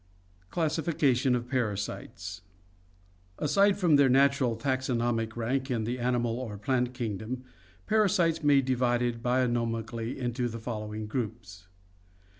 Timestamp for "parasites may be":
7.85-8.63